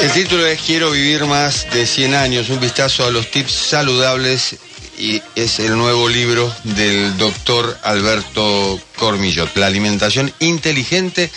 El 0.00 0.12
título 0.12 0.46
es 0.46 0.60
Quiero 0.60 0.90
vivir 0.90 1.24
más 1.24 1.70
de 1.72 1.86
100 1.86 2.14
años, 2.14 2.50
un 2.50 2.60
vistazo 2.60 3.06
a 3.06 3.10
los 3.10 3.30
tips 3.30 3.52
saludables 3.52 4.56
y 4.98 5.22
es 5.34 5.58
el 5.58 5.76
nuevo 5.76 6.08
libro 6.08 6.54
del 6.64 7.16
doctor 7.16 7.78
Alberto 7.82 8.78
Cormillot, 8.96 9.56
La 9.56 9.66
alimentación 9.66 10.32
inteligente 10.40 11.30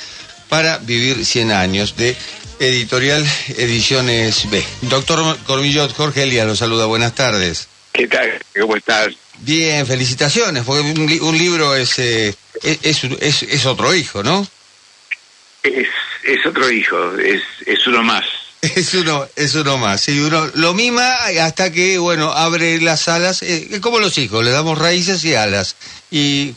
para 0.49 0.77
vivir 0.79 1.25
100 1.25 1.51
años 1.51 1.95
de 1.95 2.15
Editorial 2.59 3.25
Ediciones 3.57 4.49
B. 4.49 4.63
Doctor 4.81 5.37
Cormillot, 5.45 5.95
Jorge 5.95 6.23
Elías 6.23 6.45
lo 6.45 6.55
saluda, 6.55 6.85
buenas 6.85 7.15
tardes. 7.15 7.69
¿Qué 7.93 8.07
tal? 8.07 8.39
¿Cómo 8.59 8.75
estás? 8.75 9.15
Bien, 9.39 9.87
felicitaciones, 9.87 10.63
porque 10.65 10.81
un, 10.81 11.37
libro 11.37 11.75
es, 11.75 11.97
eh, 11.99 12.35
es, 12.61 13.03
es, 13.03 13.43
es, 13.43 13.65
otro 13.65 13.95
hijo, 13.95 14.21
¿no? 14.21 14.45
Es, 15.63 15.87
es 16.23 16.45
otro 16.45 16.69
hijo, 16.71 17.17
es, 17.17 17.41
es 17.65 17.85
uno 17.87 18.03
más. 18.03 18.25
Es 18.75 18.93
uno, 18.93 19.25
es 19.37 19.55
uno 19.55 19.77
más, 19.77 20.01
sí, 20.01 20.19
uno 20.19 20.45
lo 20.55 20.73
mima 20.73 21.13
hasta 21.41 21.71
que, 21.71 21.97
bueno, 21.97 22.33
abre 22.33 22.81
las 22.81 23.07
alas, 23.07 23.41
eh, 23.41 23.79
como 23.79 23.99
los 23.99 24.17
hijos, 24.17 24.43
le 24.43 24.51
damos 24.51 24.77
raíces 24.77 25.23
y 25.23 25.33
alas. 25.33 25.77
Y 26.11 26.53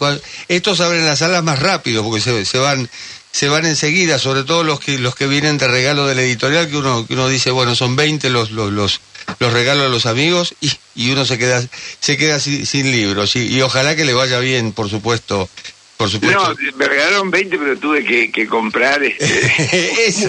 estos 0.49 0.81
abren 0.81 1.07
las 1.07 1.23
alas 1.23 1.45
más 1.45 1.61
rápido 1.61 2.03
porque 2.03 2.21
se, 2.21 2.45
se 2.45 2.59
van 2.59 2.91
se 3.33 3.49
van 3.49 3.65
enseguida, 3.65 4.19
sobre 4.19 4.45
todo 4.45 4.63
los 4.63 4.79
que 4.79 4.99
los 4.99 5.15
que 5.15 5.27
vienen 5.27 5.59
de 5.59 5.67
regalo 5.67 6.07
del 6.07 6.19
editorial, 6.19 6.69
que 6.69 6.77
uno 6.77 7.07
que 7.07 7.15
uno 7.15 7.29
dice, 7.29 7.51
bueno, 7.51 7.75
son 7.75 7.97
20 7.97 8.29
los 8.31 8.51
los 8.51 8.71
los, 8.71 9.01
los 9.39 9.53
regalos 9.53 9.85
de 9.85 9.89
los 9.89 10.07
amigos 10.07 10.55
y, 10.61 10.71
y 10.95 11.11
uno 11.11 11.25
se 11.25 11.39
queda 11.39 11.63
se 11.99 12.17
queda 12.19 12.39
sin, 12.39 12.91
libros 12.93 13.35
y, 13.37 13.47
y, 13.47 13.63
ojalá 13.63 13.97
que 13.97 14.05
le 14.05 14.13
vaya 14.13 14.39
bien, 14.39 14.73
por 14.73 14.91
supuesto. 14.91 15.49
Por 16.03 16.11
supuesto. 16.11 16.55
No, 16.55 16.77
me 16.77 16.89
regalaron 16.89 17.31
20, 17.31 17.59
pero 17.59 17.79
tuve 17.79 18.05
que, 18.05 18.33
que 18.33 18.49
comprar. 18.49 19.01
Este... 19.05 20.05
eso, 20.09 20.29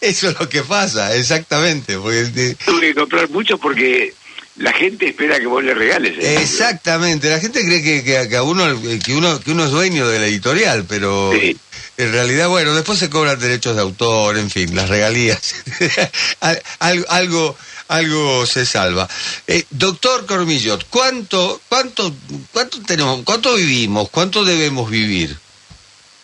eso, 0.00 0.28
es 0.30 0.40
lo 0.40 0.48
que 0.48 0.62
pasa, 0.62 1.14
exactamente. 1.14 1.96
Porque... 1.96 2.56
Tuve 2.64 2.88
que 2.88 2.94
comprar 2.96 3.30
mucho 3.30 3.56
porque 3.58 4.12
la 4.56 4.72
gente 4.72 5.06
espera 5.06 5.38
que 5.38 5.46
vos 5.46 5.62
le 5.62 5.72
regales. 5.72 6.16
Exactamente, 6.18 7.30
la 7.30 7.38
gente 7.38 7.64
cree 7.64 7.80
que, 7.80 8.02
que, 8.02 8.28
que, 8.28 8.36
a 8.36 8.42
uno 8.42 8.64
que 9.04 9.14
uno 9.14 9.38
que 9.38 9.52
uno 9.52 9.66
es 9.66 9.70
dueño 9.70 10.08
de 10.08 10.18
la 10.18 10.26
editorial, 10.26 10.84
pero 10.88 11.32
sí. 11.32 11.56
En 11.96 12.10
realidad, 12.10 12.48
bueno, 12.48 12.74
después 12.74 12.98
se 12.98 13.08
cobran 13.08 13.38
derechos 13.38 13.76
de 13.76 13.82
autor, 13.82 14.36
en 14.36 14.50
fin, 14.50 14.74
las 14.74 14.88
regalías. 14.88 15.54
algo, 16.80 17.56
algo 17.88 18.46
se 18.46 18.66
salva. 18.66 19.08
Eh, 19.46 19.64
doctor 19.70 20.26
Cormillot, 20.26 20.86
¿cuánto, 20.88 21.60
cuánto, 21.68 22.14
cuánto 22.52 22.80
tenemos, 22.82 23.22
cuánto 23.24 23.54
vivimos, 23.54 24.08
cuánto 24.10 24.44
debemos 24.44 24.90
vivir? 24.90 25.36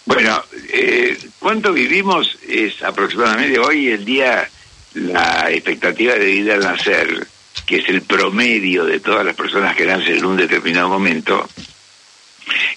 Bueno, 0.07 0.43
eh, 0.73 1.19
cuánto 1.39 1.73
vivimos 1.73 2.37
es 2.49 2.83
aproximadamente 2.83 3.59
hoy 3.59 3.89
el 3.89 4.05
día 4.05 4.49
la 4.95 5.51
expectativa 5.51 6.15
de 6.15 6.25
vida 6.25 6.55
al 6.55 6.61
nacer, 6.61 7.27
que 7.67 7.77
es 7.77 7.89
el 7.89 8.03
promedio 8.03 8.85
de 8.85 9.01
todas 9.01 9.25
las 9.25 9.37
personas 9.37 9.77
que 9.77 9.87
nacen 9.87 10.17
en 10.17 10.25
un 10.25 10.37
determinado 10.37 10.89
momento, 10.89 11.49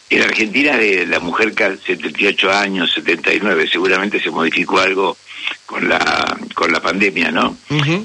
en 0.10 0.22
Argentina 0.24 0.78
de 0.78 1.06
la 1.06 1.20
mujer 1.20 1.54
78 1.56 2.52
años, 2.52 2.92
79, 2.94 3.68
seguramente 3.72 4.20
se 4.20 4.30
modificó 4.30 4.80
algo 4.80 5.18
con 5.66 5.88
la 5.90 6.38
con 6.54 6.72
la 6.72 6.82
pandemia, 6.82 7.32
¿no? 7.32 7.58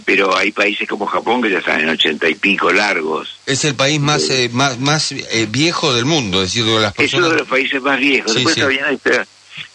Pero 0.05 0.37
hay 0.37 0.53
países 0.53 0.89
como 0.89 1.07
Japón 1.07 1.43
que 1.43 1.51
ya 1.51 1.59
están 1.59 1.81
en 1.81 1.89
80 1.91 2.29
y 2.29 2.35
pico 2.35 2.73
largos. 2.73 3.37
Es 3.47 3.65
el 3.65 3.75
país 3.75 4.01
más 4.01 4.29
eh, 4.31 4.51
más 4.53 4.79
más 4.79 5.13
eh, 5.13 5.47
viejo 5.49 5.95
del 5.95 6.05
mundo, 6.05 6.43
es 6.43 6.53
decir, 6.53 6.65
de 6.65 6.81
las 6.81 6.95
personas. 6.95 7.13
Es 7.13 7.15
uno 7.15 7.29
de 7.31 7.39
los 7.39 7.49
países 7.49 7.83
más 7.83 7.99
viejos. 7.99 8.33
Sí, 8.33 8.39
Después 8.39 8.55
sí. 8.55 8.61
también 8.61 8.85
está 8.91 9.27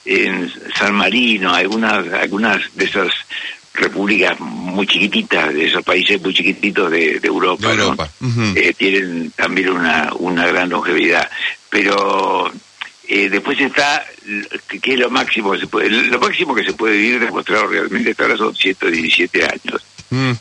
en 0.06 0.52
San 0.76 0.94
Marino, 0.96 1.54
algunas 1.54 2.12
algunas 2.14 2.62
de 2.76 2.86
esas 2.86 3.12
repúblicas 3.74 4.40
muy 4.40 4.86
chiquititas, 4.86 5.54
de 5.54 5.66
esos 5.66 5.84
países 5.84 6.22
muy 6.22 6.34
chiquititos 6.34 6.92
de, 6.92 7.20
de 7.20 7.28
Europa, 7.28 7.68
de 7.70 7.74
Europa. 7.74 8.10
¿no? 8.20 8.28
uh 8.28 8.32
-huh. 8.32 8.58
eh, 8.58 8.74
tienen 8.78 9.32
también 9.32 9.70
una, 9.70 10.12
una 10.20 10.46
gran 10.48 10.70
longevidad. 10.70 11.28
Pero 11.74 12.52
eh, 13.08 13.30
después 13.30 13.60
está, 13.60 14.06
que 14.80 14.94
es 14.94 15.00
lo 15.00 15.10
máximo 15.10 15.54
que 15.54 15.60
se 15.60 15.68
puede, 15.68 15.90
lo 15.90 16.20
máximo 16.20 16.54
que 16.54 16.64
se 16.64 16.74
puede 16.74 16.96
vivir 16.96 17.20
demostrado 17.20 17.66
realmente 17.66 18.12
hasta 18.12 18.24
ahora 18.24 18.38
son 18.38 18.56
117 18.56 19.44
años. 19.44 19.82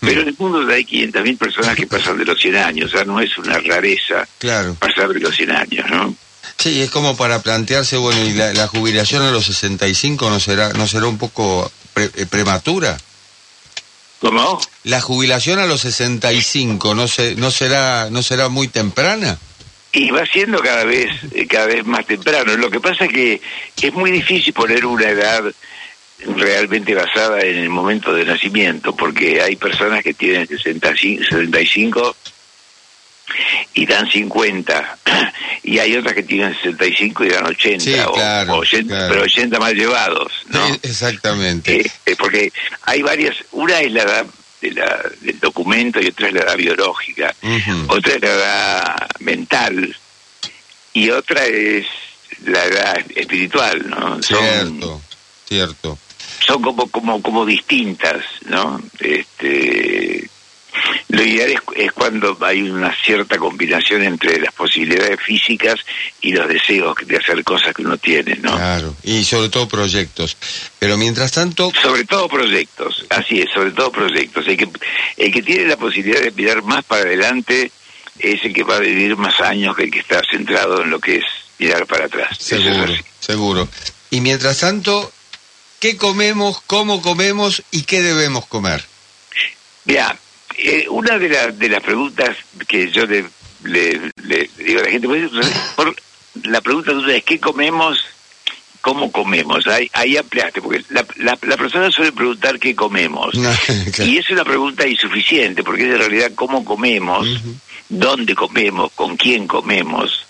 Pero 0.01 0.21
en 0.21 0.29
el 0.29 0.37
mundo 0.39 0.71
hay 0.71 0.85
500.000 0.85 1.39
personas 1.39 1.75
que 1.75 1.87
pasan 1.87 2.19
de 2.19 2.27
los 2.27 2.39
100 2.39 2.57
años, 2.57 2.93
o 2.93 2.95
sea, 2.95 3.07
no 3.07 3.19
es 3.19 3.39
una 3.39 3.59
rareza 3.59 4.29
claro. 4.39 4.75
pasar 4.75 5.09
de 5.09 5.21
los 5.21 5.35
100 5.35 5.51
años, 5.51 5.91
¿no? 5.91 6.15
Sí, 6.59 6.83
es 6.83 6.91
como 6.91 7.17
para 7.17 7.41
plantearse, 7.41 7.97
bueno, 7.97 8.23
y 8.23 8.35
la, 8.35 8.53
la 8.53 8.69
jubilación 8.69 9.23
a 9.23 9.31
los 9.31 9.47
65 9.47 10.29
no 10.29 10.39
será, 10.39 10.75
no 10.75 10.87
será 10.87 11.07
un 11.07 11.17
poco 11.17 11.73
pre, 11.95 12.11
eh, 12.15 12.27
prematura. 12.27 12.99
¿Cómo? 14.21 14.61
La 14.85 15.01
jubilación 15.01 15.59
a 15.59 15.67
los 15.67 15.81
65 15.81 16.95
no 16.95 17.09
se, 17.09 17.35
no 17.37 17.51
será 17.51 18.11
no 18.11 18.23
será 18.23 18.49
muy 18.51 18.69
temprana. 18.69 19.39
Y 19.95 20.11
va 20.11 20.25
siendo 20.25 20.59
cada 20.61 20.85
vez 20.85 21.11
cada 21.49 21.67
vez 21.67 21.85
más 21.85 22.07
temprano. 22.07 22.57
Lo 22.57 22.71
que 22.71 22.81
pasa 22.81 23.05
es 23.05 23.13
que 23.13 23.41
es 23.83 23.93
muy 23.93 24.11
difícil 24.11 24.55
poner 24.55 24.87
una 24.87 25.09
edad 25.09 25.53
realmente 26.27 26.95
basada 26.95 27.41
en 27.41 27.59
el 27.59 27.69
momento 27.69 28.15
de 28.15 28.25
nacimiento, 28.25 28.95
porque 28.95 29.43
hay 29.43 29.57
personas 29.57 30.03
que 30.03 30.15
tienen 30.15 30.47
65, 30.47 31.25
75 31.25 32.17
y 33.75 33.87
dan 33.87 34.11
50 34.11 34.99
y 35.63 35.79
hay 35.79 35.97
otras 35.97 36.15
que 36.15 36.23
tienen 36.23 36.55
65 36.55 37.25
y 37.25 37.29
dan 37.29 37.47
80, 37.47 37.85
sí, 37.85 37.95
claro, 38.13 38.55
o 38.55 38.59
80 38.59 38.89
claro. 38.89 39.13
pero 39.13 39.25
80 39.25 39.59
más 39.59 39.73
llevados 39.73 40.33
¿no? 40.49 40.67
Sí, 40.67 40.81
exactamente 40.83 41.81
eh, 41.81 41.91
eh, 42.05 42.17
porque 42.19 42.53
hay 42.83 43.01
varias 43.01 43.37
una 43.53 43.81
es 43.81 43.93
la 43.93 44.03
edad 44.03 44.27
de 44.63 44.71
la, 44.71 45.03
del 45.21 45.39
documento 45.41 46.01
y 46.01 46.07
otra 46.07 46.29
es 46.29 46.35
la 46.35 46.41
edad 46.41 46.57
biológica. 46.57 47.35
Uh 47.43 47.49
-huh. 47.49 47.85
otra 47.89 48.15
es 48.15 48.21
la 48.23 48.31
edad 48.31 49.11
mental. 49.21 49.97
Y 50.95 51.11
otra 51.11 51.45
es 51.45 51.87
la 52.45 52.65
edad 52.65 52.97
espiritual 53.15 53.89
no 53.89 54.23
cierto 54.23 54.87
son, 54.89 55.01
cierto. 55.47 55.99
son 56.47 56.63
como 56.63 56.87
como 56.89 57.23
como 57.23 57.47
distintas 57.47 58.25
no 58.47 58.81
este 59.01 60.22
lo 61.13 61.23
ideal 61.23 61.51
es, 61.51 61.61
es, 61.77 61.93
cuando 61.93 62.39
hay 62.41 62.63
una 62.63 62.91
cierta 63.05 63.37
combinación 63.37 64.03
entre 64.03 64.41
las 64.41 64.55
posibilidades 64.55 65.21
físicas 65.21 65.79
y 66.23 66.33
los 66.33 66.49
deseos 66.49 66.97
de 67.05 67.19
hacer 67.19 67.45
cosas 67.45 67.75
que 67.75 67.83
uno 67.83 67.99
tiene, 67.99 68.37
¿no? 68.37 68.57
Claro, 68.57 68.97
y 69.03 69.23
sobre 69.23 69.51
todo 69.51 69.69
proyectos. 69.69 70.39
Pero 70.79 70.97
mientras 70.97 71.31
tanto... 71.31 71.71
Sobre 71.83 72.07
todo 72.07 72.31
proyectos, 72.31 73.05
así 73.11 73.43
es, 73.43 73.51
sobre 73.53 73.73
todo 73.73 73.93
proyectos. 73.93 74.49
El 74.49 74.57
que, 74.57 74.69
el 75.19 75.31
que 75.31 75.43
tiene 75.43 75.67
la 75.67 75.77
posibilidad 75.77 76.23
de 76.23 76.31
mirar 76.31 76.63
más 76.63 76.83
para 76.83 77.03
adelante 77.03 77.71
es 78.19 78.43
el 78.43 78.55
que 78.55 78.65
va 78.65 78.77
a 78.77 78.81
vivir 78.81 79.15
más 79.19 79.39
años 79.43 79.77
que 79.77 79.85
el 79.85 79.91
que 79.91 79.99
está 79.99 80.23
centrado 80.31 80.83
en 80.83 80.89
lo 80.89 80.99
que 80.99 81.17
es 81.17 81.25
mirar 81.59 81.87
para 81.87 82.07
atrás. 82.07 82.39
Seguro, 82.39 82.95
seguro. 83.21 83.69
Y 84.09 84.23
mientras 84.23 84.61
tanto, 84.61 85.13
¿qué 85.79 85.99
comemos, 85.99 86.63
cómo 86.67 87.03
comemos 87.03 87.63
y 87.71 87.83
qué 87.83 88.01
debemos 88.01 88.47
comer? 88.47 88.83
Mira, 89.85 90.17
eh, 90.57 90.87
una 90.89 91.19
de, 91.19 91.29
la, 91.29 91.47
de 91.49 91.69
las 91.69 91.83
preguntas 91.83 92.37
que 92.67 92.91
yo 92.91 93.07
le, 93.07 93.25
le, 93.65 94.11
le 94.25 94.51
digo 94.59 94.81
a 94.81 94.85
la 94.85 94.91
gente, 94.91 95.09
pues, 95.09 95.31
por, 95.77 95.95
la 96.45 96.61
pregunta 96.61 96.93
es 97.09 97.25
¿qué 97.25 97.39
comemos? 97.39 98.05
¿Cómo 98.81 99.13
comemos? 99.13 99.67
Ahí, 99.69 99.89
ahí 99.93 100.17
ampliaste, 100.17 100.61
porque 100.61 100.85
la, 100.89 101.07
la, 101.19 101.39
la, 101.43 101.57
persona 101.57 101.91
suele 101.91 102.11
preguntar 102.11 102.59
qué 102.59 102.75
comemos. 102.75 103.35
No, 103.37 103.51
claro. 103.93 104.11
Y 104.11 104.19
es 104.19 104.29
una 104.31 104.45
pregunta 104.45 104.87
insuficiente, 104.87 105.63
porque 105.63 105.83
es 105.85 105.93
en 105.93 105.99
realidad 105.99 106.33
cómo 106.35 106.65
comemos, 106.65 107.29
uh 107.29 107.35
-huh. 107.35 107.55
dónde 107.89 108.35
comemos, 108.35 108.91
con 108.93 109.17
quién 109.17 109.47
comemos 109.47 110.27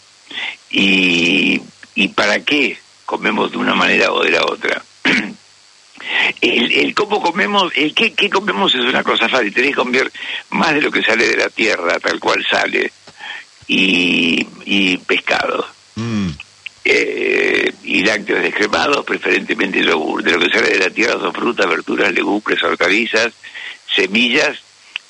y, 0.71 1.63
y 1.95 2.09
para 2.09 2.45
qué 2.45 2.79
comemos 3.07 3.53
de 3.53 3.59
una 3.59 3.75
manera 3.75 4.13
o 4.13 4.23
de 4.23 4.31
la 4.31 4.45
otra. 4.45 4.83
El, 6.41 6.73
el, 6.73 6.95
cómo 6.95 7.21
comemos, 7.21 7.73
el 7.75 7.95
qué, 7.95 8.13
qué, 8.13 8.29
comemos 8.29 8.75
es 8.75 8.83
una 8.83 9.03
cosa 9.03 9.29
fácil, 9.29 9.53
tenés 9.53 9.71
que 9.71 9.77
comer 9.77 10.11
más 10.51 10.75
de 10.75 10.83
lo 10.83 10.91
que 10.91 11.03
sale 11.03 11.29
de 11.29 11.37
la 11.37 11.49
tierra, 11.49 11.99
tal 12.01 12.19
cual 12.21 12.45
sale, 12.49 12.93
y, 13.67 14.47
y 14.65 14.97
pescado. 14.99 15.67
Mm. 15.97 16.31
Eh, 16.85 17.73
y 17.85 18.03
lácteos 18.03 18.43
descremados, 18.43 19.05
preferentemente 19.05 19.85
yogur. 19.85 20.23
De 20.23 20.33
lo 20.33 20.41
que 20.41 20.51
sale 20.51 20.71
de 20.71 20.79
la 20.79 20.91
tierra 20.91 21.21
son 21.21 21.33
frutas, 21.33 21.69
verduras, 21.69 22.13
legumbres, 22.13 22.63
hortalizas, 22.63 23.33
semillas 23.95 24.59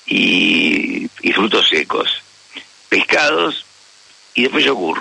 y, 0.06 1.08
y 1.22 1.32
frutos 1.32 1.68
secos. 1.68 2.22
Pescados 2.88 3.64
y 4.34 4.42
después 4.42 4.64
yogur. 4.64 5.00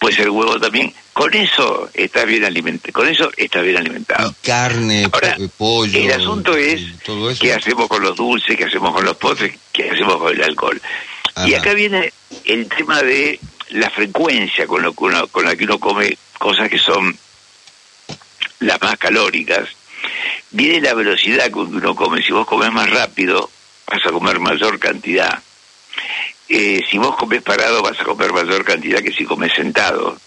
Puede 0.00 0.16
ser 0.16 0.30
huevo 0.30 0.58
también 0.58 0.92
con 1.20 1.34
eso 1.34 1.90
está 1.92 2.24
bien 2.24 2.46
alimentado, 2.46 2.94
con 2.94 3.06
eso 3.06 3.30
está 3.36 3.60
bien 3.60 3.76
alimentado. 3.76 4.30
Y 4.30 4.46
carne, 4.46 5.06
Ahora, 5.12 5.36
pollo. 5.58 5.98
El 5.98 6.12
asunto 6.12 6.56
es 6.56 6.80
qué 7.38 7.52
hacemos 7.52 7.88
con 7.88 8.02
los 8.02 8.16
dulces, 8.16 8.56
qué 8.56 8.64
hacemos 8.64 8.94
con 8.94 9.04
los 9.04 9.18
postres, 9.18 9.54
qué 9.70 9.90
hacemos 9.90 10.16
con 10.16 10.34
el 10.34 10.42
alcohol. 10.42 10.80
Ajá. 11.34 11.46
Y 11.46 11.52
acá 11.52 11.74
viene 11.74 12.10
el 12.46 12.66
tema 12.70 13.02
de 13.02 13.38
la 13.68 13.90
frecuencia 13.90 14.66
con, 14.66 14.82
lo 14.82 14.94
que 14.94 15.04
uno, 15.04 15.26
con 15.26 15.44
la 15.44 15.54
que 15.54 15.64
uno 15.64 15.78
come 15.78 16.16
cosas 16.38 16.70
que 16.70 16.78
son 16.78 17.14
las 18.60 18.80
más 18.80 18.96
calóricas. 18.96 19.68
viene 20.52 20.80
la 20.80 20.94
velocidad 20.94 21.50
con 21.50 21.70
que 21.70 21.76
uno 21.76 21.94
come. 21.94 22.22
Si 22.22 22.32
vos 22.32 22.46
comes 22.46 22.72
más 22.72 22.88
rápido, 22.88 23.50
vas 23.86 24.00
a 24.06 24.10
comer 24.10 24.38
mayor 24.38 24.78
cantidad. 24.78 25.42
Eh, 26.52 26.82
si 26.90 26.98
vos 26.98 27.14
comes 27.16 27.42
parado, 27.42 27.80
vas 27.80 27.98
a 28.00 28.04
comer 28.04 28.32
mayor 28.32 28.64
cantidad 28.64 29.00
que 29.00 29.12
si 29.12 29.24
comes 29.24 29.52
sentado. 29.54 30.18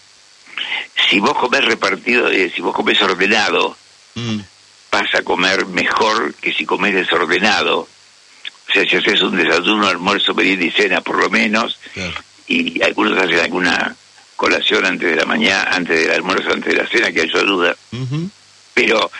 Si 1.10 1.20
vos 1.20 1.34
comes 1.34 1.62
repartido, 1.64 2.28
eh, 2.30 2.50
si 2.54 2.62
vos 2.62 2.74
comes 2.74 3.00
ordenado, 3.02 3.76
Mm. 4.14 4.38
vas 4.90 5.14
a 5.14 5.22
comer 5.22 5.66
mejor 5.66 6.34
que 6.36 6.54
si 6.54 6.64
comes 6.64 6.94
desordenado. 6.94 7.80
O 7.80 8.72
sea, 8.72 8.84
si 8.88 8.96
haces 8.96 9.20
un 9.20 9.36
desayuno, 9.36 9.86
almuerzo, 9.86 10.32
merienda 10.34 10.64
y 10.64 10.70
cena 10.70 11.00
por 11.02 11.18
lo 11.18 11.28
menos, 11.28 11.78
Claro. 11.92 12.14
y 12.46 12.82
algunos 12.82 13.18
hacen 13.18 13.40
alguna 13.40 13.94
colación 14.36 14.86
antes 14.86 15.10
de 15.10 15.16
la 15.16 15.26
mañana, 15.26 15.70
antes 15.72 16.00
del 16.00 16.10
almuerzo, 16.12 16.52
antes 16.52 16.72
de 16.74 16.82
la 16.82 16.88
cena, 16.88 17.12
que 17.12 17.22
eso 17.22 17.38
ayuda. 17.38 17.76
Ujú. 17.92 18.30
Pero 18.72 19.10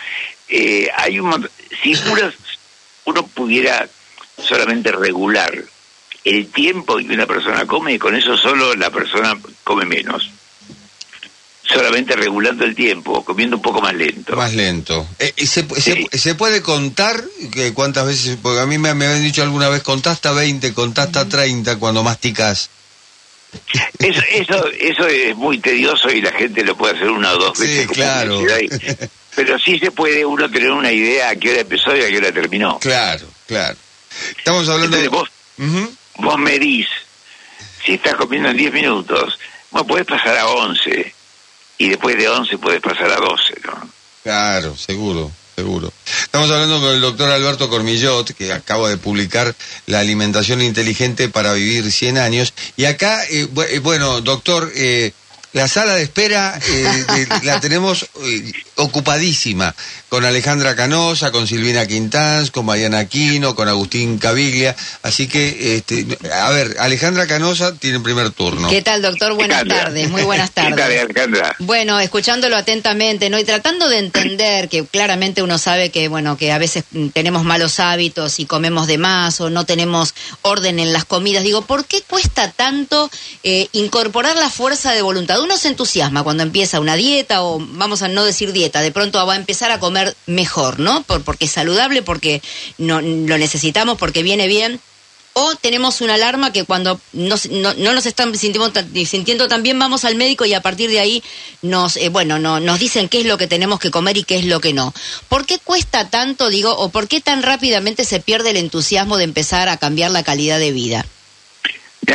eh, 0.49 0.89
hay 0.97 1.19
un 1.19 1.47
si 1.83 1.93
uno, 2.09 2.31
uno 3.05 3.27
pudiera 3.27 3.87
solamente 4.41 4.91
regular 4.91 5.53
el 6.25 6.47
tiempo 6.47 6.97
que 6.97 7.05
una 7.13 7.25
persona 7.27 7.65
come, 7.65 7.93
y 7.93 7.99
con 7.99 8.15
eso 8.15 8.35
solo 8.37 8.75
la 8.75 8.89
persona 8.89 9.37
come 9.63 9.85
menos. 9.85 10.29
Solamente 11.63 12.15
regulando 12.15 12.63
el 12.63 12.75
tiempo, 12.75 13.25
comiendo 13.25 13.55
un 13.55 13.61
poco 13.61 13.81
más 13.81 13.93
lento. 13.95 14.35
Más 14.35 14.53
lento. 14.53 15.07
Eh, 15.17 15.33
y 15.37 15.47
se, 15.47 15.65
Sí. 16.13 16.33
puede 16.35 16.61
contar 16.61 17.23
que 17.51 17.73
cuántas 17.73 18.05
veces? 18.05 18.37
Porque 18.41 18.59
a 18.59 18.65
mí 18.67 18.77
me, 18.77 18.93
me 18.93 19.07
habían 19.07 19.23
dicho 19.23 19.41
alguna 19.41 19.67
vez, 19.69 19.81
contá 19.81 20.11
hasta 20.11 20.31
20, 20.31 20.73
contá 20.75 21.03
hasta 21.03 21.27
30 21.27 21.77
cuando 21.79 22.03
masticas. 22.03 22.69
Eso, 23.99 24.21
eso, 24.31 24.67
eso 24.79 25.07
es 25.07 25.35
muy 25.35 25.57
tedioso 25.59 26.11
y 26.11 26.21
la 26.21 26.31
gente 26.33 26.63
lo 26.63 26.75
puede 26.77 26.95
hacer 26.95 27.09
una 27.09 27.31
o 27.33 27.37
dos 27.37 27.57
Sí, 27.57 27.63
veces. 27.63 27.87
como 27.87 27.93
claro. 27.95 28.41
Pero 29.35 29.57
sí 29.59 29.79
se 29.79 29.91
puede 29.91 30.23
uno 30.25 30.49
tener 30.51 30.71
una 30.71 30.91
idea 30.91 31.29
a 31.29 31.35
qué 31.35 31.51
hora 31.51 31.61
empezó 31.61 31.95
y 31.95 32.01
a 32.01 32.07
qué 32.09 32.17
hora 32.17 32.31
terminó. 32.31 32.79
Claro, 32.79 33.25
claro. 33.47 33.75
Estamos 34.37 34.69
hablando 34.69 34.97
Entonces 34.97 35.01
de... 35.03 35.17
vos, 35.17 35.29
Ujú. 35.57 35.93
Vos 36.17 36.37
medís, 36.37 36.87
si 37.83 37.93
estás 37.93 38.15
comiendo 38.15 38.49
en 38.49 38.57
10 38.57 38.73
minutos, 38.73 39.39
vos 39.71 39.83
podés 39.83 40.05
pasar 40.05 40.37
a 40.37 40.47
11 40.47 41.13
y 41.77 41.89
después 41.89 42.17
de 42.17 42.29
11 42.29 42.57
podés 42.57 42.81
pasar 42.81 43.11
a 43.11 43.17
12, 43.17 43.61
¿no? 43.65 43.89
Claro, 44.23 44.75
seguro, 44.75 45.31
seguro. 45.55 45.93
Estamos 46.23 46.49
hablando 46.49 46.81
con 46.81 46.89
el 46.89 47.01
doctor 47.01 47.29
Alberto 47.29 47.69
Cormillot, 47.69 48.33
que 48.33 48.51
acaba 48.51 48.89
de 48.89 48.97
publicar 48.97 49.53
La 49.85 49.99
alimentación 49.99 50.61
inteligente 50.61 51.29
para 51.29 51.53
vivir 51.53 51.91
100 51.91 52.17
años. 52.17 52.53
Y 52.75 52.85
acá, 52.85 53.23
eh, 53.25 53.47
eh, 53.69 53.79
bueno, 53.79 54.21
doctor, 54.21 54.71
eh, 54.75 55.11
la 55.55 55.67
sala 55.69 55.95
de 55.95 56.03
espera 56.03 56.59
eh, 56.69 57.05
de- 57.15 57.45
la 57.45 57.59
tenemos 57.61 58.05
eh, 58.21 58.51
ocupadísima, 58.75 59.73
con 60.09 60.25
Alejandra 60.25 60.75
Canosa, 60.75 61.31
con 61.31 61.47
Silvina 61.47 61.85
Quintans, 61.87 62.51
con 62.51 62.65
Mariana 62.65 62.99
Aquino, 62.99 63.55
con 63.55 63.67
Agustín 63.69 64.17
Caviglia. 64.17 64.75
Así 65.01 65.27
que, 65.27 65.77
este, 65.77 66.05
a 66.31 66.49
ver, 66.51 66.75
Alejandra 66.79 67.25
Canosa 67.27 67.73
tiene 67.75 67.97
el 67.97 68.03
primer 68.03 68.31
turno. 68.31 68.69
¿Qué 68.69 68.81
tal, 68.81 69.01
doctor? 69.01 69.33
Buenas 69.33 69.61
Alejandra. 69.61 69.85
tardes, 69.85 70.09
muy 70.09 70.23
buenas 70.23 70.49
¿Qué 70.55 70.61
tal, 70.61 70.75
tardes. 70.75 71.01
Alejandra? 71.03 71.55
Bueno, 71.59 71.99
escuchándolo 71.99 72.55
atentamente, 72.57 73.29
¿no? 73.29 73.39
Y 73.39 73.43
tratando 73.45 73.87
de 73.89 73.99
entender 73.99 74.67
que 74.69 74.85
claramente 74.85 75.41
uno 75.41 75.57
sabe 75.57 75.89
que, 75.89 76.07
bueno, 76.09 76.37
que 76.37 76.51
a 76.51 76.57
veces 76.57 76.83
mm, 76.91 77.07
tenemos 77.09 77.43
malos 77.45 77.79
hábitos 77.79 78.39
y 78.39 78.45
comemos 78.45 78.87
de 78.87 78.97
más 78.97 79.39
o 79.41 79.49
no 79.49 79.65
tenemos 79.65 80.13
orden 80.41 80.79
en 80.79 80.91
las 80.93 81.05
comidas. 81.05 81.43
Digo, 81.43 81.61
¿por 81.61 81.85
qué 81.85 82.01
cuesta 82.01 82.51
tanto 82.51 83.09
eh, 83.43 83.67
incorporar 83.71 84.35
la 84.35 84.49
fuerza 84.49 84.91
de 84.91 85.01
voluntad? 85.01 85.37
Uno 85.45 85.57
se 85.57 85.67
entusiasma 85.67 86.23
cuando 86.23 86.41
empieza 86.41 86.79
una 86.79 86.95
dieta 86.95 87.43
o, 87.43 87.59
vamos 87.59 88.01
a 88.01 88.07
no 88.07 88.25
decir 88.25 88.51
dieta, 88.51 88.81
de 88.81 88.91
pronto 88.91 89.23
va 89.27 89.33
a 89.33 89.35
empezar 89.35 89.69
a 89.69 89.79
comer 89.79 90.17
mejor, 90.25 90.79
¿no? 90.79 91.03
Por, 91.03 91.21
porque 91.21 91.45
es 91.45 91.51
saludable, 91.51 92.01
porque 92.01 92.41
no, 92.79 92.99
lo 92.99 93.37
necesitamos, 93.37 93.99
porque 93.99 94.23
viene 94.23 94.47
bien. 94.47 94.79
O 95.33 95.53
tenemos 95.53 96.01
una 96.01 96.15
alarma 96.15 96.51
que 96.51 96.63
cuando 96.63 96.99
no, 97.13 97.35
no 97.51 97.93
nos 97.93 98.07
están 98.07 98.35
sintiendo 98.35 98.71
tan, 98.71 98.91
sintiendo 99.05 99.47
bien, 99.59 99.77
vamos 99.77 100.03
al 100.03 100.15
médico 100.15 100.45
y 100.45 100.55
a 100.55 100.63
partir 100.63 100.89
de 100.89 100.99
ahí 100.99 101.21
nos, 101.61 101.95
eh, 101.97 102.09
bueno, 102.09 102.39
no, 102.39 102.59
nos 102.59 102.79
dicen 102.79 103.07
qué 103.07 103.19
es 103.19 103.27
lo 103.27 103.37
que 103.37 103.45
tenemos 103.45 103.79
que 103.79 103.91
comer 103.91 104.17
y 104.17 104.23
qué 104.23 104.39
es 104.39 104.45
lo 104.45 104.59
que 104.59 104.73
no. 104.73 104.95
¿Por 105.29 105.45
qué 105.45 105.59
cuesta 105.59 106.09
tanto, 106.09 106.49
digo, 106.49 106.75
o 106.75 106.89
por 106.89 107.07
qué 107.07 107.21
tan 107.21 107.43
rápidamente 107.43 108.03
se 108.03 108.19
pierde 108.19 108.49
el 108.49 108.57
entusiasmo 108.57 109.17
de 109.17 109.25
empezar 109.25 109.69
a 109.69 109.77
cambiar 109.77 110.09
la 110.09 110.23
calidad 110.23 110.57
de 110.57 110.71
vida? 110.71 111.05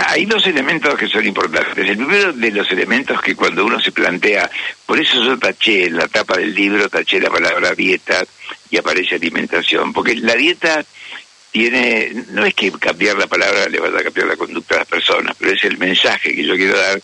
Hay 0.07 0.27
dos 0.27 0.47
elementos 0.47 0.95
que 0.97 1.09
son 1.09 1.27
importantes. 1.27 1.89
El 1.89 1.97
primero 1.97 2.33
de 2.33 2.51
los 2.51 2.71
elementos 2.71 3.21
que 3.21 3.35
cuando 3.35 3.65
uno 3.65 3.81
se 3.81 3.93
plantea, 3.93 4.51
por 4.87 5.01
eso 5.01 5.23
yo 5.25 5.39
taché 5.39 5.87
en 5.87 5.97
la 5.97 6.09
tapa 6.09 6.37
del 6.37 6.55
libro, 6.55 6.89
taché 6.89 7.21
la 7.21 7.31
palabra 7.31 7.75
dieta 7.75 8.23
y 8.71 8.77
aparece 8.77 9.17
alimentación, 9.17 9.93
porque 9.93 10.15
la 10.17 10.35
dieta 10.35 10.85
tiene, 11.51 12.13
no 12.29 12.45
es 12.45 12.55
que 12.55 12.71
cambiar 12.73 13.17
la 13.17 13.27
palabra 13.27 13.69
le 13.69 13.81
vaya 13.81 13.99
a 13.99 14.05
cambiar 14.05 14.29
la 14.29 14.37
conducta 14.37 14.77
a 14.77 14.79
las 14.79 14.87
personas, 14.87 15.35
pero 15.39 15.53
es 15.53 15.65
el 15.65 15.79
mensaje 15.79 16.35
que 16.35 16.45
yo 16.45 16.55
quiero 16.55 16.79
dar, 16.79 17.03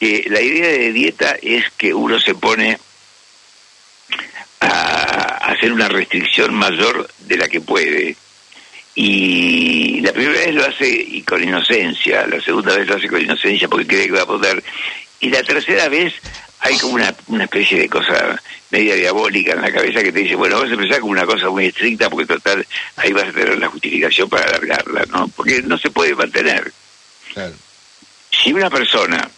que 0.00 0.26
la 0.28 0.40
idea 0.40 0.68
de 0.68 0.92
dieta 0.92 1.36
es 1.40 1.70
que 1.76 1.94
uno 1.94 2.18
se 2.18 2.34
pone 2.34 2.78
a 4.60 5.50
hacer 5.52 5.72
una 5.72 5.88
restricción 5.88 6.54
mayor 6.54 7.08
de 7.20 7.36
la 7.36 7.48
que 7.48 7.60
puede. 7.60 8.16
Y 8.98 10.00
la 10.00 10.10
primera 10.12 10.40
vez 10.40 10.54
lo 10.54 10.64
hace 10.64 10.88
y 10.88 11.20
con 11.22 11.42
inocencia, 11.42 12.26
la 12.26 12.40
segunda 12.40 12.74
vez 12.76 12.88
lo 12.88 12.96
hace 12.96 13.08
con 13.08 13.20
inocencia 13.20 13.68
porque 13.68 13.86
cree 13.86 14.06
que 14.06 14.12
va 14.12 14.22
a 14.22 14.26
poder. 14.26 14.64
Y 15.20 15.28
la 15.28 15.42
tercera 15.42 15.88
vez 15.90 16.14
hay 16.60 16.78
como 16.78 16.94
una, 16.94 17.14
una 17.26 17.44
especie 17.44 17.78
de 17.78 17.88
cosa 17.90 18.40
media 18.70 18.94
diabólica 18.94 19.52
en 19.52 19.60
la 19.60 19.70
cabeza 19.70 20.02
que 20.02 20.10
te 20.12 20.20
dice, 20.20 20.34
bueno, 20.34 20.58
vas 20.60 20.70
a 20.70 20.74
empezar 20.74 21.00
con 21.00 21.10
una 21.10 21.26
cosa 21.26 21.50
muy 21.50 21.66
estricta 21.66 22.08
porque 22.08 22.26
total 22.26 22.66
ahí 22.96 23.12
vas 23.12 23.24
a 23.28 23.32
tener 23.32 23.58
la 23.58 23.68
justificación 23.68 24.28
para 24.30 24.44
alargarla, 24.44 25.04
¿no? 25.10 25.28
Porque 25.28 25.60
no 25.62 25.76
se 25.76 25.90
puede 25.90 26.14
mantener. 26.14 26.72
Claro. 27.34 27.54
Si 28.30 28.52
una 28.52 28.70
persona 28.70 29.28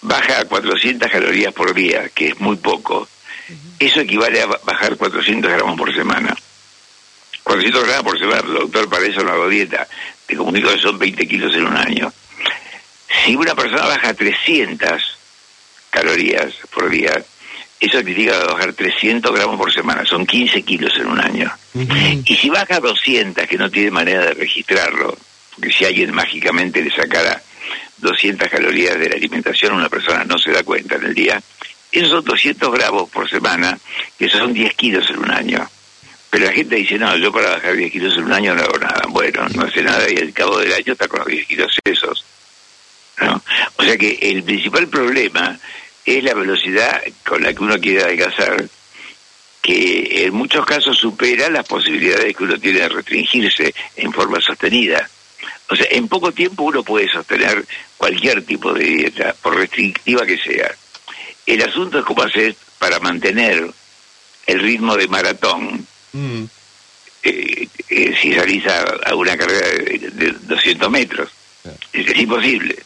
baja 0.00 0.44
400 0.46 1.10
calorías 1.10 1.52
por 1.52 1.74
día, 1.74 2.08
que 2.14 2.28
es 2.28 2.40
muy 2.40 2.56
poco, 2.56 3.06
eso 3.78 4.00
equivale 4.00 4.40
a 4.40 4.46
ba- 4.46 4.60
bajar 4.64 4.96
400 4.96 5.50
gramos 5.52 5.78
por 5.78 5.94
semana. 5.94 6.34
400 7.44 7.84
gramos 7.84 8.04
por 8.04 8.18
semana, 8.18 8.42
doctor, 8.42 8.88
para 8.88 9.06
eso 9.06 9.22
no 9.22 9.32
hago 9.32 9.48
dieta. 9.48 9.86
Te 10.26 10.36
comunico 10.36 10.70
que 10.70 10.78
son 10.78 10.98
20 10.98 11.26
kilos 11.26 11.54
en 11.54 11.66
un 11.66 11.76
año. 11.76 12.12
Si 13.24 13.36
una 13.36 13.54
persona 13.54 13.86
baja 13.86 14.14
300 14.14 15.18
calorías 15.90 16.54
por 16.72 16.88
día, 16.88 17.22
eso 17.80 17.98
significa 17.98 18.38
bajar 18.44 18.72
300 18.72 19.34
gramos 19.34 19.56
por 19.56 19.72
semana, 19.72 20.04
son 20.04 20.24
15 20.24 20.62
kilos 20.62 20.92
en 20.96 21.06
un 21.06 21.20
año. 21.20 21.50
Y 22.24 22.36
si 22.36 22.48
baja 22.48 22.80
200, 22.80 23.46
que 23.46 23.58
no 23.58 23.70
tiene 23.70 23.90
manera 23.90 24.26
de 24.26 24.34
registrarlo, 24.34 25.16
porque 25.56 25.72
si 25.72 25.84
alguien 25.84 26.14
mágicamente 26.14 26.82
le 26.82 26.90
sacara 26.94 27.42
200 27.98 28.48
calorías 28.48 28.98
de 28.98 29.08
la 29.08 29.16
alimentación, 29.16 29.74
una 29.74 29.88
persona 29.88 30.24
no 30.24 30.38
se 30.38 30.52
da 30.52 30.62
cuenta 30.62 30.96
en 30.96 31.04
el 31.04 31.14
día, 31.14 31.42
esos 31.90 32.10
son 32.10 32.24
200 32.24 32.72
gramos 32.72 33.10
por 33.10 33.28
semana, 33.28 33.78
que 34.18 34.28
son 34.30 34.54
10 34.54 34.74
kilos 34.74 35.10
en 35.10 35.18
un 35.18 35.30
año. 35.30 35.68
Pero 36.32 36.46
la 36.46 36.52
gente 36.52 36.76
dice, 36.76 36.98
no, 36.98 37.14
yo 37.18 37.30
para 37.30 37.50
bajar 37.50 37.76
10 37.76 37.92
kilos 37.92 38.16
en 38.16 38.24
un 38.24 38.32
año 38.32 38.54
no 38.54 38.62
hago 38.62 38.78
nada. 38.78 39.02
Bueno, 39.10 39.46
no 39.54 39.64
hace 39.64 39.82
nada 39.82 40.06
y 40.10 40.16
al 40.16 40.32
cabo 40.32 40.58
del 40.60 40.72
año 40.72 40.94
está 40.94 41.06
con 41.06 41.18
los 41.18 41.28
10 41.28 41.46
kilos 41.46 41.78
esos. 41.84 42.24
¿no? 43.20 43.42
O 43.76 43.82
sea 43.82 43.98
que 43.98 44.18
el 44.22 44.42
principal 44.42 44.88
problema 44.88 45.60
es 46.06 46.24
la 46.24 46.32
velocidad 46.32 47.02
con 47.22 47.42
la 47.42 47.52
que 47.52 47.62
uno 47.62 47.78
quiere 47.78 48.04
adelgazar, 48.04 48.66
que 49.60 50.24
en 50.24 50.32
muchos 50.32 50.64
casos 50.64 50.96
supera 50.96 51.50
las 51.50 51.68
posibilidades 51.68 52.34
que 52.34 52.44
uno 52.44 52.58
tiene 52.58 52.80
de 52.80 52.88
restringirse 52.88 53.74
en 53.96 54.10
forma 54.10 54.40
sostenida. 54.40 55.06
O 55.68 55.76
sea, 55.76 55.88
en 55.90 56.08
poco 56.08 56.32
tiempo 56.32 56.62
uno 56.62 56.82
puede 56.82 57.12
sostener 57.12 57.62
cualquier 57.98 58.42
tipo 58.42 58.72
de 58.72 58.86
dieta, 58.86 59.36
por 59.42 59.54
restrictiva 59.54 60.24
que 60.24 60.38
sea. 60.38 60.74
El 61.44 61.60
asunto 61.60 61.98
es 61.98 62.06
cómo 62.06 62.22
hacer 62.22 62.56
para 62.78 63.00
mantener 63.00 63.70
el 64.46 64.60
ritmo 64.60 64.96
de 64.96 65.08
maratón 65.08 65.81
Mm. 66.12 66.44
eh, 67.22 67.68
eh, 67.88 68.14
si 68.20 68.34
salís 68.34 68.66
a, 68.66 68.82
a 69.06 69.14
una 69.14 69.36
carrera 69.36 69.66
de, 69.68 70.10
de 70.12 70.32
200 70.32 70.90
metros. 70.90 71.30
Claro. 71.62 71.78
Es, 71.92 72.06
es 72.08 72.18
imposible. 72.18 72.76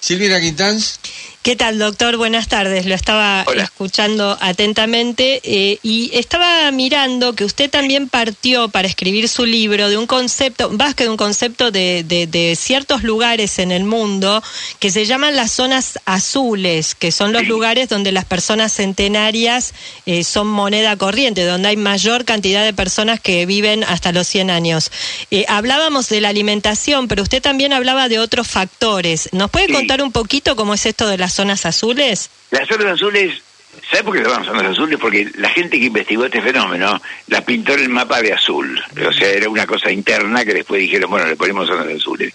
Silvina 0.00 0.40
Quintans. 0.40 0.98
¿Qué 1.42 1.56
tal, 1.56 1.78
doctor? 1.78 2.18
Buenas 2.18 2.48
tardes. 2.48 2.84
Lo 2.84 2.94
estaba 2.94 3.44
Hola. 3.46 3.62
escuchando 3.62 4.36
atentamente 4.42 5.40
eh, 5.42 5.78
y 5.82 6.10
estaba 6.12 6.70
mirando 6.70 7.32
que 7.34 7.46
usted 7.46 7.70
también 7.70 8.10
partió 8.10 8.68
para 8.68 8.86
escribir 8.86 9.26
su 9.26 9.46
libro 9.46 9.88
de 9.88 9.96
un 9.96 10.06
concepto, 10.06 10.68
más 10.68 10.94
que 10.94 11.04
de 11.04 11.08
un 11.10 11.16
concepto 11.16 11.70
de, 11.70 12.04
de- 12.06 12.26
de 12.26 12.56
ciertos 12.56 13.04
lugares 13.04 13.58
en 13.58 13.72
el 13.72 13.84
mundo 13.84 14.42
que 14.80 14.90
se 14.90 15.06
llaman 15.06 15.34
las 15.34 15.50
zonas 15.50 15.98
azules, 16.04 16.94
que 16.94 17.10
son 17.10 17.32
los 17.32 17.40
Sí. 17.40 17.46
lugares 17.48 17.88
donde 17.88 18.12
las 18.12 18.26
personas 18.26 18.74
centenarias 18.74 19.72
eh, 20.04 20.24
son 20.24 20.46
moneda 20.46 20.94
corriente, 20.98 21.46
donde 21.46 21.70
hay 21.70 21.76
mayor 21.78 22.26
cantidad 22.26 22.62
de 22.62 22.74
personas 22.74 23.18
que 23.18 23.46
viven 23.46 23.82
hasta 23.84 24.12
los 24.12 24.26
100 24.28 24.50
años. 24.50 24.92
Eh, 25.30 25.46
hablábamos 25.48 26.10
de 26.10 26.20
la 26.20 26.28
alimentación, 26.28 27.08
pero 27.08 27.22
usted 27.22 27.40
también 27.40 27.72
hablaba 27.72 28.10
de 28.10 28.18
otros 28.18 28.46
factores. 28.46 29.30
¿Nos 29.32 29.50
puede 29.50 29.68
Sí. 29.68 29.72
contar 29.72 30.02
un 30.02 30.12
poquito 30.12 30.54
cómo 30.54 30.74
es 30.74 30.84
esto 30.84 31.08
de 31.08 31.16
las 31.16 31.29
zonas 31.32 31.66
azules? 31.66 32.30
Las 32.50 32.68
zonas 32.68 32.94
azules 32.94 33.42
¿Sabes 33.88 34.02
por 34.02 34.16
qué 34.16 34.22
llaman 34.22 34.44
zonas 34.44 34.66
azules? 34.66 34.98
Porque 35.00 35.30
la 35.36 35.48
gente 35.50 35.78
que 35.78 35.86
investigó 35.86 36.24
este 36.24 36.42
fenómeno 36.42 37.00
las 37.28 37.42
pintó 37.42 37.74
en 37.74 37.80
el 37.80 37.88
mapa 37.88 38.20
de 38.20 38.32
azul. 38.32 38.80
O 39.06 39.12
sea, 39.12 39.28
era 39.28 39.48
una 39.48 39.66
cosa 39.66 39.90
interna 39.90 40.44
que 40.44 40.54
después 40.54 40.80
dijeron, 40.80 41.10
bueno, 41.10 41.26
le 41.26 41.36
ponemos 41.36 41.68
zonas 41.68 41.86
azules. 41.86 42.34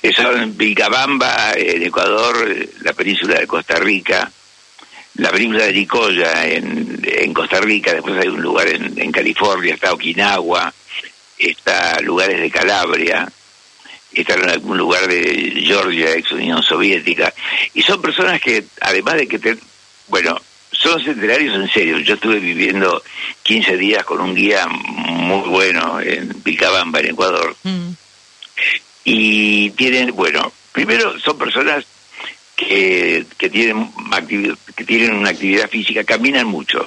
Eso 0.00 0.34
en 0.34 0.56
Vilcabamba, 0.56 1.52
en 1.54 1.82
Ecuador, 1.82 2.56
la 2.80 2.92
península 2.92 3.38
de 3.38 3.46
Costa 3.46 3.76
Rica, 3.76 4.30
la 5.16 5.30
península 5.30 5.66
de 5.66 5.72
Nicoya 5.74 6.46
en, 6.48 7.00
en 7.04 7.34
Costa 7.34 7.60
Rica, 7.60 7.92
después 7.92 8.18
hay 8.18 8.28
un 8.28 8.42
lugar 8.42 8.68
en, 8.68 8.98
en 8.98 9.12
California, 9.12 9.74
está 9.74 9.92
Okinawa, 9.92 10.72
está 11.38 12.00
lugares 12.00 12.40
de 12.40 12.50
Calabria, 12.50 13.30
está 14.14 14.34
en 14.34 14.50
algún 14.50 14.78
lugar 14.78 15.06
de 15.06 15.62
Georgia, 15.64 16.12
ex 16.12 16.32
Unión 16.32 16.62
Soviética, 16.62 17.32
y 17.74 17.82
son 17.82 18.00
personas 18.02 18.40
que, 18.40 18.64
además 18.80 19.14
de 19.14 19.26
que, 19.26 19.38
te, 19.38 19.56
bueno, 20.08 20.36
son 20.70 21.02
centenarios 21.02 21.54
en 21.54 21.68
serio. 21.68 21.98
Yo 21.98 22.14
estuve 22.14 22.38
viviendo 22.40 23.02
15 23.42 23.76
días 23.76 24.04
con 24.04 24.20
un 24.20 24.34
guía 24.34 24.66
muy 24.66 25.48
bueno 25.48 26.00
en 26.00 26.42
Vilcabamba, 26.42 27.00
en 27.00 27.10
Ecuador, 27.10 27.56
mm. 27.62 27.90
y 29.04 29.70
tienen, 29.70 30.14
bueno, 30.14 30.52
primero 30.72 31.18
son 31.20 31.38
personas 31.38 31.84
que, 32.56 33.24
que 33.38 33.50
tienen 33.50 33.90
que 34.76 34.84
tienen 34.84 35.14
una 35.14 35.30
actividad 35.30 35.68
física, 35.68 36.04
caminan 36.04 36.46
mucho, 36.46 36.86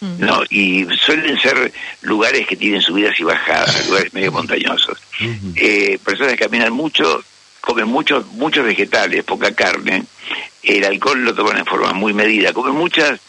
¿no? 0.00 0.42
Y 0.50 0.86
suelen 0.98 1.38
ser 1.38 1.72
lugares 2.02 2.46
que 2.46 2.56
tienen 2.56 2.82
subidas 2.82 3.18
y 3.18 3.24
bajadas, 3.24 3.86
lugares 3.86 4.12
medio 4.12 4.32
montañosos. 4.32 4.98
eh, 5.56 5.98
personas 6.04 6.34
que 6.34 6.44
caminan 6.44 6.72
mucho, 6.72 7.24
comen 7.60 7.88
muchos 7.88 8.26
muchos 8.32 8.64
vegetales, 8.64 9.24
poca 9.24 9.54
carne, 9.54 10.04
el 10.62 10.84
alcohol 10.84 11.24
lo 11.24 11.34
toman 11.34 11.58
en 11.58 11.66
forma 11.66 11.92
muy 11.92 12.12
medida, 12.12 12.52
comen 12.52 12.74
muchas 12.74 13.20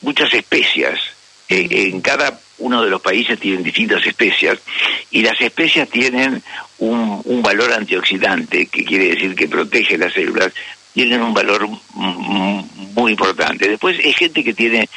muchas 0.00 0.32
especias. 0.34 0.98
Eh, 1.48 1.68
en 1.92 2.00
cada 2.00 2.40
uno 2.58 2.82
de 2.82 2.90
los 2.90 3.00
países 3.00 3.38
tienen 3.38 3.62
distintas 3.62 4.04
especias. 4.04 4.58
Y 5.10 5.22
las 5.22 5.40
especias 5.40 5.88
tienen 5.88 6.42
un, 6.78 7.20
un 7.24 7.42
valor 7.42 7.72
antioxidante, 7.72 8.66
que 8.66 8.84
quiere 8.84 9.10
decir 9.10 9.34
que 9.36 9.46
protege 9.46 9.96
las 9.96 10.12
células, 10.12 10.52
tienen 10.92 11.22
un 11.22 11.34
valor 11.34 11.68
muy 12.96 13.12
importante. 13.12 13.68
Después 13.68 13.98
es 14.02 14.16
gente 14.16 14.42
que 14.42 14.54
tiene 14.54 14.88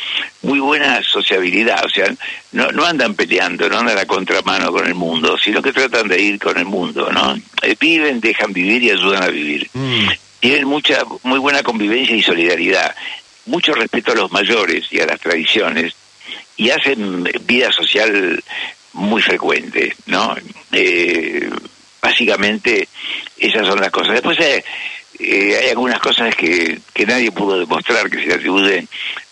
muy 0.41 0.59
buena 0.59 1.03
sociabilidad, 1.03 1.85
o 1.85 1.89
sea, 1.89 2.05
no, 2.53 2.71
no 2.71 2.85
andan 2.85 3.13
peleando, 3.13 3.67
no 3.69 3.79
andan 3.79 3.99
a 3.99 4.05
contramano 4.05 4.71
con 4.71 4.87
el 4.87 4.95
mundo, 4.95 5.37
sino 5.37 5.61
que 5.61 5.73
tratan 5.73 6.07
de 6.07 6.19
ir 6.19 6.39
con 6.39 6.57
el 6.57 6.65
mundo, 6.65 7.11
¿no? 7.11 7.35
Eh, 7.61 7.75
viven, 7.77 8.21
dejan 8.21 8.53
vivir 8.53 8.81
y 8.83 8.91
ayudan 8.91 9.23
a 9.23 9.27
vivir. 9.27 9.69
Mm. 9.73 10.07
Tienen 10.39 10.65
mucha, 10.65 11.03
muy 11.23 11.39
buena 11.39 11.61
convivencia 11.61 12.15
y 12.15 12.23
solidaridad, 12.23 12.95
mucho 13.45 13.73
respeto 13.73 14.13
a 14.13 14.15
los 14.15 14.31
mayores 14.31 14.85
y 14.91 15.01
a 15.01 15.05
las 15.05 15.19
tradiciones, 15.19 15.93
y 16.55 16.69
hacen 16.69 17.29
vida 17.45 17.69
social 17.73 18.41
muy 18.93 19.21
frecuente, 19.21 19.93
¿no? 20.05 20.35
Eh, 20.71 21.49
básicamente 22.01 22.87
esas 23.37 23.67
son 23.67 23.81
las 23.81 23.91
cosas. 23.91 24.13
Después 24.13 24.39
eh, 24.39 24.63
eh, 25.19 25.59
hay 25.61 25.69
algunas 25.69 25.99
cosas 25.99 26.33
que, 26.35 26.79
que 26.93 27.05
nadie 27.05 27.31
pudo 27.31 27.59
demostrar 27.59 28.09
que 28.09 28.23
se 28.23 28.33
atribuyen 28.33 28.87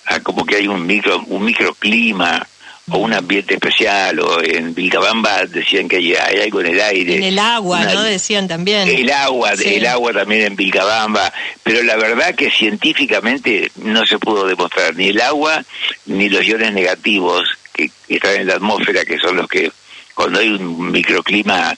a 0.06 0.20
como 0.20 0.46
que 0.46 0.58
hay 0.58 0.68
un 0.68 0.86
micro 0.86 1.24
un 1.28 1.46
microclima 1.46 2.46
o 2.90 3.00
un 3.00 3.14
ambiente 3.14 3.56
especial 3.56 4.20
o 4.20 4.42
en 4.42 4.74
Vilcabamba 4.74 5.46
decían 5.46 5.90
que 5.90 5.98
hay, 5.98 6.42
algo 6.42 6.62
en 6.62 6.68
el 6.68 6.80
aire. 6.80 7.18
En 7.18 7.24
el 7.24 7.40
agua 7.40 7.84
no 7.84 8.02
decían 8.04 8.48
también. 8.48 8.88
El 8.88 9.12
agua 9.12 9.52
el 9.54 9.86
agua 9.86 10.14
también 10.14 10.44
en 10.44 10.56
Vilcabamba 10.56 11.32
pero 11.64 11.84
la 11.84 11.96
verdad 11.98 12.36
que 12.36 12.52
científicamente 12.52 13.72
no 13.78 14.06
se 14.06 14.20
pudo 14.20 14.46
demostrar 14.46 14.96
ni 14.96 15.08
el 15.08 15.22
agua 15.22 15.64
ni 16.06 16.30
los 16.30 16.46
iones 16.46 16.74
negativos 16.74 17.48
que 17.74 17.92
están 18.08 18.36
en 18.36 18.48
la 18.48 18.56
atmósfera 18.56 19.06
que 19.06 19.18
son 19.18 19.38
los 19.38 19.48
que 19.48 19.72
cuando 20.18 20.40
hay 20.40 20.50
un 20.50 20.92
microclima 20.92 21.78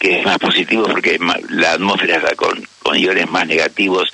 que 0.00 0.18
es 0.18 0.26
más 0.26 0.36
positivo 0.38 0.82
porque 0.88 1.16
la 1.50 1.74
atmósfera 1.74 2.16
está 2.16 2.34
con, 2.34 2.60
con 2.82 2.98
iones 2.98 3.30
más 3.30 3.46
negativos 3.46 4.10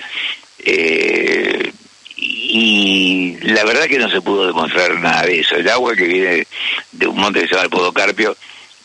eh, 0.59 1.73
y 2.15 3.39
la 3.41 3.65
verdad 3.65 3.87
que 3.87 3.99
no 3.99 4.11
se 4.11 4.21
pudo 4.21 4.47
demostrar 4.49 5.01
nada 5.01 5.23
de 5.23 5.41
eso. 5.41 5.57
El 5.57 5.69
agua 5.71 5.97
que 5.97 6.05
viene 6.05 6.47
de 6.93 7.07
un 7.07 7.17
monte 7.17 7.41
que 7.41 7.47
se 7.47 7.55
llama 7.55 7.65
el 7.65 7.71
Podocarpio, 7.71 8.37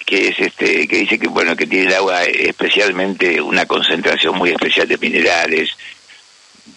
que 0.05 0.29
es 0.29 0.39
este, 0.39 0.87
que 0.87 0.99
dice 0.99 1.19
que 1.19 1.27
bueno 1.27 1.57
que 1.57 1.67
tiene 1.67 1.87
el 1.87 1.95
agua 1.95 2.23
especialmente 2.23 3.41
una 3.41 3.65
concentración 3.65 4.37
muy 4.37 4.51
especial 4.51 4.87
de 4.87 4.97
minerales, 4.97 5.71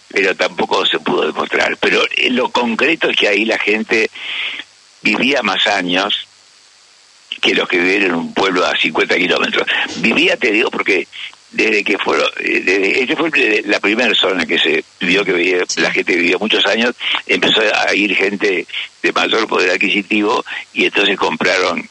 pero 0.09 0.35
tampoco 0.35 0.85
se 0.85 0.99
pudo 0.99 1.25
demostrar. 1.25 1.77
Pero 1.77 2.03
lo 2.31 2.49
concreto 2.49 3.09
es 3.09 3.15
que 3.15 3.29
ahí 3.29 3.45
la 3.45 3.59
gente 3.59 4.09
vivía 5.01 5.41
más 5.41 5.67
años 5.67 6.22
que 7.43 7.53
los 7.53 7.67
que 7.67 7.77
viven 7.77 8.03
en 8.03 8.15
un 8.15 8.33
pueblo 8.33 8.65
a 8.65 8.75
50 8.75 9.15
kilómetros. 9.17 9.67
Vivía, 9.97 10.37
te 10.37 10.51
digo, 10.51 10.71
porque 10.71 11.07
desde 11.51 11.83
que 11.83 11.97
fueron, 11.97 12.27
eh, 12.39 12.61
desde, 12.65 13.03
esta 13.03 13.15
fue 13.15 13.63
la 13.65 13.79
primera 13.79 14.13
zona 14.15 14.45
que 14.45 14.57
se 14.57 14.83
vio 15.01 15.23
que 15.23 15.33
vivía, 15.33 15.59
la 15.77 15.91
gente 15.91 16.15
vivía 16.15 16.37
muchos 16.37 16.65
años, 16.65 16.95
empezó 17.27 17.61
a 17.61 17.93
ir 17.93 18.15
gente 18.15 18.65
de 19.01 19.11
mayor 19.11 19.47
poder 19.47 19.71
adquisitivo 19.71 20.43
y 20.73 20.85
entonces 20.85 21.17
compraron, 21.17 21.87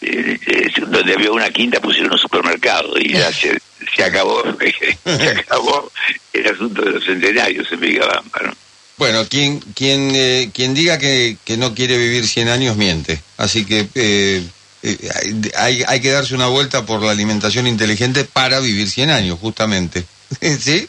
eh, 0.00 0.38
eh, 0.46 0.68
donde 0.88 1.14
había 1.14 1.30
una 1.30 1.50
quinta 1.50 1.80
pusieron 1.80 2.12
un 2.12 2.18
supermercado 2.18 2.98
y 2.98 3.12
ya 3.12 3.32
se, 3.32 3.58
se 3.94 4.02
acabó, 4.02 4.42
se 5.04 5.28
acabó 5.28 5.92
el 6.32 6.46
asunto 6.48 6.82
de 6.82 6.90
los 6.92 7.04
centenarios 7.04 7.70
en 7.70 7.80
Vigabamba, 7.80 8.40
¿no? 8.42 8.52
Bueno, 8.96 9.26
quien, 9.28 9.58
quien, 9.58 10.52
quien 10.52 10.72
diga 10.72 10.98
que, 10.98 11.36
que 11.44 11.56
no 11.56 11.74
quiere 11.74 11.98
vivir 11.98 12.24
100 12.28 12.48
años 12.48 12.76
miente. 12.76 13.20
Así 13.36 13.64
que 13.64 13.88
eh, 14.86 15.50
hay, 15.56 15.82
hay 15.86 16.00
que 16.00 16.10
darse 16.10 16.34
una 16.34 16.48
vuelta 16.48 16.84
por 16.84 17.02
la 17.02 17.10
alimentación 17.10 17.66
inteligente 17.66 18.24
para 18.24 18.60
vivir 18.60 18.88
100 18.88 19.10
años, 19.10 19.38
justamente. 19.40 20.04
¿Sí? 20.40 20.86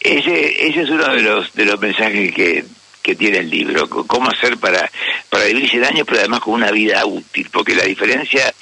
Ese, 0.00 0.68
ese 0.68 0.82
es 0.82 0.88
uno 0.88 1.06
de 1.12 1.20
los, 1.20 1.52
de 1.52 1.64
los 1.66 1.78
mensajes 1.78 2.32
que, 2.32 2.64
que 3.02 3.14
tiene 3.14 3.38
el 3.38 3.50
libro, 3.50 3.88
cómo 3.88 4.30
hacer 4.30 4.56
para, 4.56 4.90
para 5.28 5.44
vivir 5.44 5.68
100 5.68 5.84
años, 5.84 6.06
pero 6.06 6.20
además 6.20 6.40
con 6.40 6.54
una 6.54 6.70
vida 6.70 7.04
útil, 7.04 7.48
porque 7.52 7.74
la 7.74 7.84
diferencia, 7.84 8.52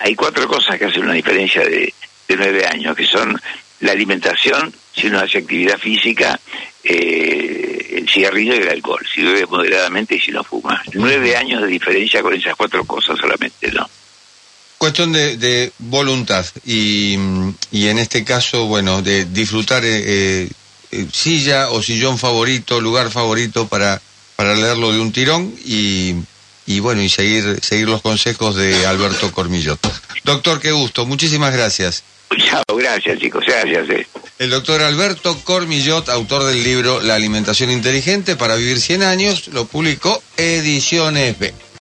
hay 0.00 0.16
cuatro 0.16 0.48
cosas 0.48 0.76
que 0.76 0.86
hacen 0.86 1.04
una 1.04 1.14
diferencia 1.14 1.62
de, 1.62 1.94
de 2.26 2.36
nueve 2.36 2.66
años, 2.66 2.96
que 2.96 3.06
son 3.06 3.40
la 3.80 3.92
alimentación, 3.92 4.74
si 5.00 5.06
uno 5.06 5.20
hace 5.20 5.38
actividad 5.38 5.78
física, 5.78 6.38
eh, 6.84 7.96
el 7.96 8.08
cigarrillo 8.08 8.54
y 8.54 8.58
el 8.58 8.68
alcohol, 8.68 9.06
si 9.12 9.22
bebe 9.22 9.46
moderadamente 9.46 10.16
y 10.16 10.20
si 10.20 10.30
no 10.30 10.44
fuma. 10.44 10.82
Nueve 10.94 11.36
años 11.36 11.62
de 11.62 11.68
diferencia 11.68 12.22
con 12.22 12.34
esas 12.34 12.54
cuatro 12.56 12.84
cosas 12.84 13.18
solamente, 13.18 13.70
¿no? 13.72 13.88
Cuestión 14.78 15.12
de, 15.12 15.72
voluntad 15.78 16.46
y, 16.64 17.14
y, 17.70 17.88
en 17.88 17.98
este 17.98 18.24
caso, 18.24 18.64
bueno, 18.64 19.02
de 19.02 19.26
disfrutar 19.26 19.82
eh, 19.84 20.48
eh, 20.90 21.06
silla 21.12 21.70
o 21.70 21.82
sillón 21.82 22.18
favorito, 22.18 22.80
lugar 22.80 23.10
favorito 23.10 23.68
para, 23.68 24.00
para 24.36 24.54
leerlo 24.54 24.90
de 24.90 25.00
un 25.00 25.12
tirón 25.12 25.54
y, 25.66 26.14
y 26.66 26.80
bueno, 26.80 27.02
y 27.02 27.10
seguir, 27.10 27.58
seguir 27.60 27.88
los 27.88 28.00
consejos 28.00 28.56
de 28.56 28.86
Alberto 28.86 29.30
Cormillot. 29.32 29.78
Doctor, 30.24 30.60
qué 30.60 30.72
gusto, 30.72 31.04
muchísimas 31.04 31.52
gracias. 31.52 32.02
Chao, 32.38 32.62
gracias 32.74 33.18
chicos, 33.18 33.44
gracias. 33.46 33.90
Eh. 33.90 34.06
El 34.40 34.48
doctor 34.48 34.80
Alberto 34.80 35.38
Cormillot, 35.44 36.08
autor 36.08 36.44
del 36.44 36.64
libro 36.64 37.02
La 37.02 37.14
alimentación 37.14 37.70
inteligente 37.70 38.36
para 38.36 38.56
vivir 38.56 38.80
100 38.80 39.02
años, 39.02 39.48
lo 39.48 39.66
publicó 39.66 40.22
Ediciones 40.38 41.38
B. 41.38 41.52